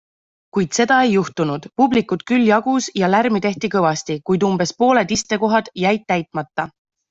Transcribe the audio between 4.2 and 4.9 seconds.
kuid umbes